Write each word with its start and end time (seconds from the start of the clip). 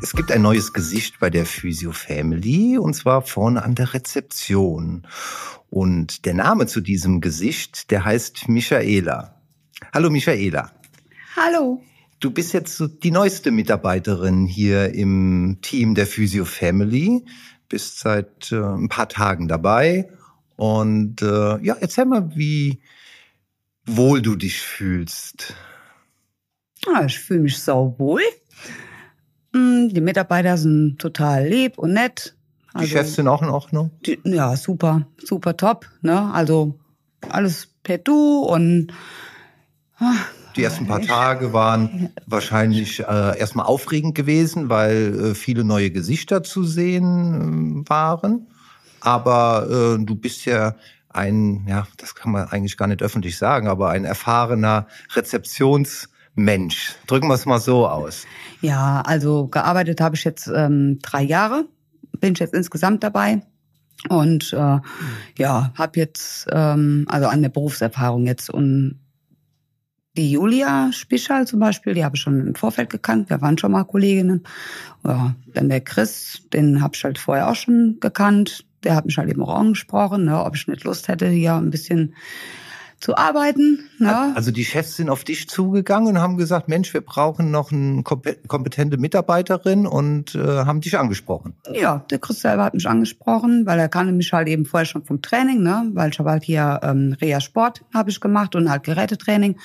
Es 0.00 0.12
gibt 0.12 0.30
ein 0.30 0.42
neues 0.42 0.72
Gesicht 0.72 1.18
bei 1.18 1.28
der 1.28 1.44
Physio 1.44 1.90
Family 1.90 2.78
und 2.78 2.94
zwar 2.94 3.22
vorne 3.22 3.64
an 3.64 3.74
der 3.74 3.94
Rezeption. 3.94 5.04
Und 5.70 6.24
der 6.24 6.34
Name 6.34 6.66
zu 6.66 6.80
diesem 6.80 7.20
Gesicht, 7.20 7.90
der 7.90 8.04
heißt 8.04 8.48
Michaela. 8.48 9.42
Hallo 9.92 10.08
Michaela. 10.08 10.70
Hallo. 11.34 11.82
Du 12.20 12.30
bist 12.30 12.52
jetzt 12.52 12.80
die 13.02 13.10
neueste 13.10 13.50
Mitarbeiterin 13.50 14.46
hier 14.46 14.94
im 14.94 15.58
Team 15.62 15.96
der 15.96 16.06
Physio 16.06 16.44
Family, 16.44 17.24
bist 17.68 17.98
seit 17.98 18.52
äh, 18.52 18.56
ein 18.56 18.88
paar 18.88 19.08
Tagen 19.08 19.48
dabei 19.48 20.08
und 20.54 21.22
äh, 21.22 21.58
ja, 21.58 21.76
erzähl 21.80 22.04
mal, 22.04 22.30
wie 22.36 22.80
wohl 23.84 24.22
du 24.22 24.36
dich 24.36 24.60
fühlst. 24.60 25.54
Ja, 26.86 27.04
ich 27.04 27.18
fühle 27.18 27.40
mich 27.40 27.58
sau 27.58 27.96
wohl. 27.98 28.22
Hm, 29.52 29.88
die 29.92 30.00
Mitarbeiter 30.00 30.56
sind 30.56 30.98
total 30.98 31.46
lieb 31.46 31.78
und 31.78 31.92
nett. 31.92 32.34
Also, 32.74 32.86
die 32.86 32.92
Chefs 32.92 33.14
sind 33.14 33.28
auch 33.28 33.42
in 33.42 33.48
Ordnung? 33.48 33.90
Die, 34.04 34.18
ja, 34.24 34.56
super, 34.56 35.06
super 35.22 35.56
top. 35.56 35.86
Ne? 36.02 36.30
Also 36.32 36.78
alles 37.28 37.68
per 37.82 37.98
Du 37.98 38.40
und 38.40 38.92
ach, 39.98 40.28
die 40.56 40.64
ersten 40.64 40.86
paar 40.86 41.00
Tage 41.00 41.52
waren 41.52 42.10
wahrscheinlich 42.26 43.00
äh, 43.00 43.38
erstmal 43.38 43.66
aufregend 43.66 44.14
gewesen, 44.14 44.68
weil 44.68 45.30
äh, 45.30 45.34
viele 45.34 45.64
neue 45.64 45.90
Gesichter 45.90 46.42
zu 46.42 46.64
sehen 46.64 47.84
äh, 47.84 47.88
waren. 47.88 48.48
Aber 49.00 49.96
äh, 49.98 50.04
du 50.04 50.14
bist 50.14 50.44
ja 50.44 50.74
ein, 51.08 51.66
ja, 51.68 51.86
das 51.96 52.14
kann 52.14 52.32
man 52.32 52.48
eigentlich 52.48 52.76
gar 52.76 52.86
nicht 52.86 53.02
öffentlich 53.02 53.38
sagen, 53.38 53.66
aber 53.68 53.90
ein 53.90 54.04
erfahrener 54.04 54.88
Rezeptions- 55.14 56.08
Mensch. 56.38 56.94
Drücken 57.06 57.28
wir 57.28 57.34
es 57.34 57.46
mal 57.46 57.60
so 57.60 57.86
aus. 57.86 58.26
Ja, 58.60 59.02
also 59.02 59.48
gearbeitet 59.48 60.00
habe 60.00 60.16
ich 60.16 60.24
jetzt 60.24 60.50
ähm, 60.54 60.98
drei 61.02 61.22
Jahre, 61.22 61.66
bin 62.20 62.32
ich 62.32 62.38
jetzt 62.38 62.54
insgesamt 62.54 63.02
dabei. 63.02 63.42
Und 64.08 64.52
äh, 64.52 64.78
ja, 65.36 65.72
habe 65.74 65.98
jetzt 65.98 66.46
ähm, 66.50 67.04
also 67.08 67.26
an 67.26 67.42
der 67.42 67.48
Berufserfahrung 67.48 68.26
jetzt 68.26 68.48
und 68.48 69.00
die 70.16 70.32
Julia 70.32 70.92
Spischal 70.92 71.46
zum 71.46 71.60
Beispiel, 71.60 71.94
die 71.94 72.04
habe 72.04 72.16
ich 72.16 72.22
schon 72.22 72.46
im 72.48 72.54
Vorfeld 72.54 72.90
gekannt. 72.90 73.30
Wir 73.30 73.40
waren 73.40 73.58
schon 73.58 73.72
mal 73.72 73.84
Kolleginnen. 73.84 74.44
Ja, 75.04 75.34
dann 75.54 75.68
der 75.68 75.80
Chris, 75.80 76.42
den 76.52 76.80
habe 76.80 76.94
ich 76.94 77.04
halt 77.04 77.18
vorher 77.18 77.50
auch 77.50 77.54
schon 77.54 77.98
gekannt. 78.00 78.64
Der 78.84 78.94
hat 78.94 79.06
mich 79.06 79.18
halt 79.18 79.28
eben 79.28 79.42
auch 79.42 79.54
angesprochen, 79.54 80.24
ne, 80.24 80.44
ob 80.44 80.54
ich 80.54 80.66
nicht 80.66 80.84
Lust 80.84 81.08
hätte, 81.08 81.28
hier 81.28 81.54
ein 81.54 81.70
bisschen 81.70 82.14
zu 83.00 83.16
arbeiten. 83.16 83.88
Ne? 83.98 84.32
Also 84.34 84.50
die 84.50 84.64
Chefs 84.64 84.96
sind 84.96 85.08
auf 85.08 85.22
dich 85.22 85.48
zugegangen 85.48 86.08
und 86.08 86.20
haben 86.20 86.36
gesagt, 86.36 86.68
Mensch, 86.68 86.92
wir 86.92 87.00
brauchen 87.00 87.50
noch 87.50 87.70
eine 87.70 88.02
kompetente 88.02 88.98
Mitarbeiterin 88.98 89.86
und 89.86 90.34
äh, 90.34 90.38
haben 90.38 90.80
dich 90.80 90.98
angesprochen. 90.98 91.54
Ja, 91.72 92.04
der 92.10 92.18
Chris 92.18 92.40
selber 92.40 92.64
hat 92.64 92.74
mich 92.74 92.88
angesprochen, 92.88 93.66
weil 93.66 93.78
er 93.78 93.88
kannte 93.88 94.12
mich 94.12 94.32
halt 94.32 94.48
eben 94.48 94.64
vorher 94.64 94.86
schon 94.86 95.04
vom 95.04 95.22
Training, 95.22 95.62
ne? 95.62 95.90
weil 95.92 96.10
ich 96.10 96.18
habe 96.18 96.30
halt 96.30 96.42
hier 96.42 96.80
ähm, 96.82 97.16
Reha 97.20 97.40
Sport 97.40 97.84
habe 97.94 98.10
ich 98.10 98.20
gemacht 98.20 98.56
und 98.56 98.68
halt 98.68 98.82
Gerätetraining. 98.82 99.56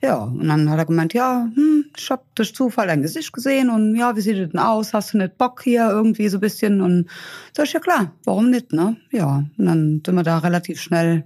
Ja, 0.00 0.18
und 0.18 0.46
dann 0.46 0.70
hat 0.70 0.78
er 0.78 0.84
gemeint, 0.84 1.14
ja, 1.14 1.48
hm, 1.52 1.86
ich 1.96 2.10
habe 2.10 2.22
durch 2.36 2.54
Zufall 2.54 2.86
dein 2.86 3.02
Gesicht 3.02 3.32
gesehen 3.32 3.70
und 3.70 3.96
ja, 3.96 4.14
wie 4.14 4.20
sieht 4.20 4.36
es 4.36 4.50
denn 4.50 4.60
aus? 4.60 4.94
Hast 4.94 5.14
du 5.14 5.18
nicht 5.18 5.36
Bock 5.36 5.62
hier 5.64 5.88
irgendwie 5.90 6.28
so 6.28 6.36
ein 6.36 6.40
bisschen? 6.40 6.80
Und 6.80 7.08
sag 7.56 7.66
ich, 7.66 7.72
ja 7.72 7.80
klar, 7.80 8.12
warum 8.24 8.50
nicht, 8.50 8.72
ne? 8.72 8.96
Ja, 9.10 9.44
und 9.58 9.66
dann 9.66 10.02
sind 10.06 10.14
wir 10.14 10.22
da 10.22 10.38
relativ 10.38 10.80
schnell 10.80 11.24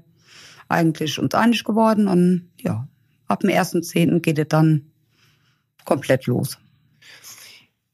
eigentlich 0.72 1.18
uns 1.18 1.34
einig 1.34 1.64
geworden 1.64 2.08
und 2.08 2.50
ja, 2.60 2.88
ab 3.26 3.40
dem 3.40 3.50
1.10. 3.50 4.20
geht 4.20 4.38
es 4.38 4.48
dann 4.48 4.90
komplett 5.84 6.26
los. 6.26 6.58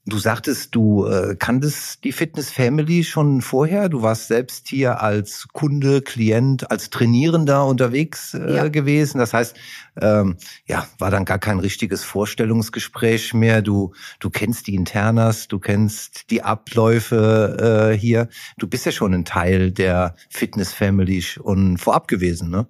Du 0.08 0.16
sagtest, 0.16 0.74
du 0.74 1.04
äh, 1.06 1.36
kanntest 1.38 2.02
die 2.02 2.12
Fitness 2.12 2.50
Family 2.50 3.04
schon 3.04 3.42
vorher. 3.42 3.90
Du 3.90 4.00
warst 4.00 4.28
selbst 4.28 4.66
hier 4.68 5.02
als 5.02 5.48
Kunde, 5.52 6.00
Klient, 6.00 6.70
als 6.70 6.88
Trainierender 6.88 7.66
unterwegs 7.66 8.32
äh, 8.32 8.54
ja. 8.54 8.68
gewesen. 8.68 9.18
Das 9.18 9.34
heißt, 9.34 9.54
ähm, 10.00 10.38
ja, 10.66 10.86
war 10.98 11.10
dann 11.10 11.26
gar 11.26 11.38
kein 11.38 11.58
richtiges 11.58 12.04
Vorstellungsgespräch 12.04 13.34
mehr. 13.34 13.60
Du, 13.60 13.92
du 14.18 14.30
kennst 14.30 14.66
die 14.66 14.76
Internas, 14.76 15.46
du 15.46 15.58
kennst 15.58 16.30
die 16.30 16.42
Abläufe 16.42 17.92
äh, 17.92 17.98
hier. 17.98 18.28
Du 18.56 18.66
bist 18.66 18.86
ja 18.86 18.92
schon 18.92 19.12
ein 19.12 19.26
Teil 19.26 19.72
der 19.72 20.14
Fitness 20.30 20.72
Family 20.72 21.22
und 21.40 21.76
vorab 21.76 22.08
gewesen, 22.08 22.48
ne? 22.48 22.66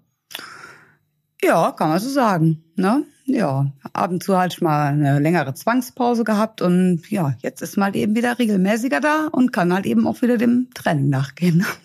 Ja, 1.40 1.70
kann 1.70 1.90
man 1.90 2.00
so 2.00 2.08
sagen. 2.08 2.64
Ne? 2.74 3.04
Ja, 3.30 3.70
ab 3.92 4.10
und 4.10 4.22
zu 4.22 4.38
halt 4.38 4.62
mal 4.62 4.88
eine 4.88 5.18
längere 5.18 5.52
Zwangspause 5.52 6.24
gehabt 6.24 6.62
und 6.62 7.02
ja, 7.10 7.34
jetzt 7.42 7.60
ist 7.60 7.76
mal 7.76 7.94
eben 7.94 8.16
wieder 8.16 8.38
regelmäßiger 8.38 9.00
da 9.00 9.28
und 9.30 9.52
kann 9.52 9.72
halt 9.72 9.84
eben 9.84 10.06
auch 10.06 10.22
wieder 10.22 10.38
dem 10.38 10.68
Training 10.74 11.10
nachgehen. 11.10 11.64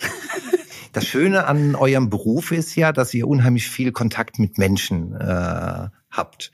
Das 0.94 1.08
Schöne 1.08 1.48
an 1.48 1.74
eurem 1.74 2.12
Beruf 2.12 2.52
ist 2.52 2.76
ja, 2.76 2.92
dass 2.92 3.16
ihr 3.16 3.28
unheimlich 3.28 3.68
viel 3.68 3.92
Kontakt 3.92 4.38
mit 4.38 4.60
Menschen 4.60 5.16
äh, 5.16 5.88
habt. 6.12 6.52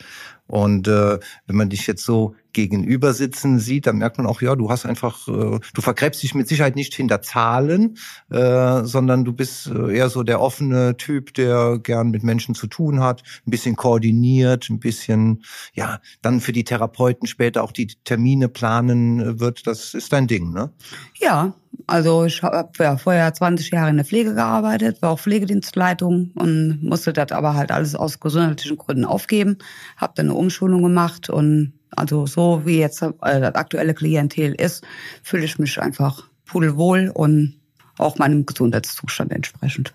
Und 0.48 0.88
äh, 0.88 1.20
wenn 1.46 1.56
man 1.58 1.70
dich 1.70 1.88
jetzt 1.88 2.06
so 2.06 2.36
gegenüber 2.54 3.14
sitzen 3.14 3.60
sieht, 3.60 3.88
dann 3.88 3.98
merkt 3.98 4.18
man 4.18 4.28
auch, 4.28 4.42
ja, 4.42 4.56
du 4.56 4.70
hast 4.70 4.86
einfach, 4.86 5.28
äh, 5.28 5.60
du 5.74 5.82
vergräbst 5.82 6.24
dich 6.24 6.34
mit 6.34 6.48
Sicherheit 6.48 6.76
nicht 6.76 6.94
hinter 6.94 7.22
Zahlen, 7.22 7.98
äh, 8.30 8.84
sondern 8.84 9.26
du 9.26 9.34
bist 9.34 9.68
äh, 9.68 9.96
eher 9.96 10.10
so 10.10 10.24
der 10.24 10.42
offene 10.42 10.98
Typ, 10.98 11.34
der 11.34 11.80
gern 11.80 12.10
mit 12.12 12.24
Menschen 12.24 12.56
zu 12.56 12.68
tun 12.68 13.02
hat, 13.02 13.24
ein 13.48 13.52
bisschen 13.52 13.76
koordiniert, 13.76 14.70
ein 14.70 14.80
bisschen, 14.80 15.44
ja, 15.74 16.00
dann 16.22 16.42
für 16.42 16.52
die 16.52 16.64
Therapeuten 16.64 17.28
später 17.28 17.64
auch 17.64 17.72
die 17.72 17.88
Termine 18.04 18.50
planen 18.50 19.40
wird. 19.40 19.68
Das 19.68 19.94
ist 19.94 20.14
dein 20.14 20.28
Ding, 20.28 20.52
ne? 20.52 20.72
Ja, 21.20 21.54
also 21.88 22.26
ich 22.26 22.44
habe 22.44 22.72
ja 22.80 22.98
vorher 22.98 23.34
20 23.34 23.72
Jahre 23.72 23.90
in 23.90 23.98
der 23.98 24.06
Pflege 24.06 24.34
gearbeitet, 24.34 25.02
war 25.02 25.12
auch 25.12 25.20
Pflegedienstleitung 25.20 26.32
und 26.36 26.84
musste 26.84 27.14
das 27.14 27.32
aber 27.32 27.56
halt 27.56 27.72
alles 27.72 27.96
aus 27.96 28.20
gesundheitlichen 28.20 28.78
Gründen 28.78 29.06
aufgeben. 29.06 29.58
Habe 29.98 30.14
dann 30.16 30.28
eine 30.28 30.36
Umschulung 30.36 30.84
gemacht 30.84 31.30
und 31.30 31.74
also 31.96 32.26
so 32.26 32.62
wie 32.66 32.80
jetzt 32.80 33.02
äh, 33.02 33.12
das 33.22 33.56
aktuelle 33.56 33.94
Klientel 33.94 34.54
ist, 34.54 34.84
fühle 35.24 35.46
ich 35.46 35.60
mich 35.60 35.82
einfach 35.82 36.24
pudelwohl 36.46 37.12
und 37.14 37.60
auch 37.98 38.18
meinem 38.18 38.46
Gesundheitszustand 38.46 39.32
entsprechend. 39.32 39.94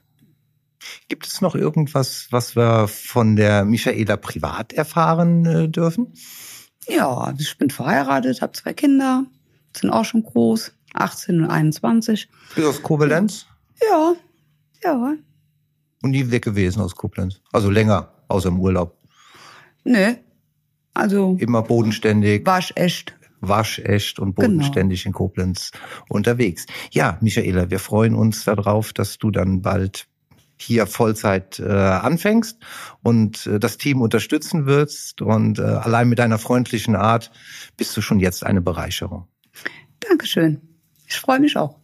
Gibt 1.08 1.26
es 1.26 1.40
noch 1.40 1.54
irgendwas, 1.54 2.28
was 2.30 2.56
wir 2.56 2.88
von 2.88 3.36
der 3.36 3.64
Michaela 3.64 4.16
privat 4.16 4.72
erfahren 4.72 5.46
äh, 5.46 5.68
dürfen? 5.68 6.12
Ja, 6.86 7.08
also 7.08 7.40
ich 7.40 7.56
bin 7.56 7.70
verheiratet, 7.70 8.42
habe 8.42 8.52
zwei 8.52 8.74
Kinder, 8.74 9.24
sind 9.74 9.90
auch 9.90 10.04
schon 10.04 10.22
groß, 10.22 10.72
18 10.92 11.40
und 11.42 11.50
21. 11.50 12.28
Bist 12.54 12.66
aus 12.66 12.82
Koblenz? 12.82 13.46
Ja, 13.88 14.14
ja. 14.82 15.14
Und 16.02 16.10
nie 16.10 16.30
weg 16.30 16.44
gewesen 16.44 16.82
aus 16.82 16.94
Koblenz? 16.94 17.40
Also 17.52 17.70
länger, 17.70 18.12
außer 18.28 18.48
im 18.48 18.60
Urlaub? 18.60 18.98
Nö, 19.84 20.14
also 20.94 21.36
immer 21.38 21.62
bodenständig. 21.62 22.46
Waschecht. 22.46 23.16
Waschecht 23.40 24.18
und 24.18 24.36
genau. 24.36 24.48
bodenständig 24.48 25.02
genau. 25.02 25.10
in 25.10 25.14
Koblenz 25.14 25.70
unterwegs. 26.08 26.66
Ja, 26.90 27.18
Michaela, 27.20 27.70
wir 27.70 27.78
freuen 27.78 28.14
uns 28.14 28.44
darauf, 28.44 28.92
dass 28.92 29.18
du 29.18 29.30
dann 29.30 29.62
bald 29.62 30.06
hier 30.56 30.86
Vollzeit 30.86 31.58
äh, 31.58 31.64
anfängst 31.72 32.58
und 33.02 33.46
äh, 33.46 33.58
das 33.58 33.76
Team 33.76 34.00
unterstützen 34.00 34.66
wirst. 34.66 35.20
Und 35.20 35.58
äh, 35.58 35.62
allein 35.62 36.08
mit 36.08 36.18
deiner 36.18 36.38
freundlichen 36.38 36.96
Art 36.96 37.30
bist 37.76 37.96
du 37.96 38.00
schon 38.00 38.20
jetzt 38.20 38.44
eine 38.44 38.60
Bereicherung. 38.60 39.26
Dankeschön. 40.00 40.60
Ich 41.06 41.16
freue 41.16 41.40
mich 41.40 41.56
auch. 41.56 41.83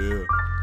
Yeah. 0.00 0.59